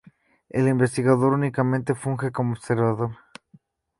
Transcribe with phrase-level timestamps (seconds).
[0.49, 3.19] El investigador únicamente funge como observador.